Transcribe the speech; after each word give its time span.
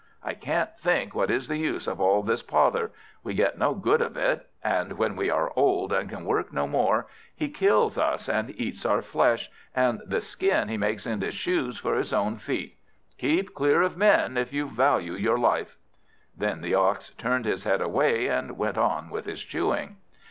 I 0.23 0.33
can't 0.33 0.75
think 0.79 1.13
what 1.13 1.29
is 1.29 1.47
the 1.47 1.57
use 1.59 1.85
of 1.87 2.01
all 2.01 2.23
this 2.23 2.41
pother; 2.41 2.89
we 3.23 3.35
get 3.35 3.59
no 3.59 3.75
good 3.75 4.01
of 4.01 4.17
it. 4.17 4.49
And 4.63 4.93
when 4.93 5.15
we 5.15 5.29
are 5.29 5.53
old, 5.55 5.93
and 5.93 6.09
can 6.09 6.25
work 6.25 6.51
no 6.51 6.65
more, 6.65 7.05
he 7.35 7.49
kills 7.49 7.99
us, 7.99 8.27
and 8.27 8.59
eats 8.59 8.83
our 8.83 9.03
flesh, 9.03 9.51
and 9.75 10.01
the 10.07 10.19
skin 10.19 10.69
he 10.69 10.75
makes 10.77 11.05
into 11.05 11.29
shoes 11.29 11.77
for 11.77 11.95
his 11.97 12.13
own 12.13 12.37
feet. 12.37 12.77
Keep 13.19 13.53
clear 13.53 13.83
of 13.83 13.95
Men, 13.95 14.37
if 14.37 14.51
you 14.51 14.67
value 14.71 15.13
your 15.13 15.37
life." 15.37 15.77
Then 16.35 16.61
the 16.61 16.73
Ox 16.73 17.09
turned 17.19 17.45
his 17.45 17.63
head 17.63 17.79
away, 17.79 18.25
and 18.25 18.57
went 18.57 18.79
on 18.79 19.11
with 19.11 19.25
his 19.25 19.43
chewing. 19.43 19.97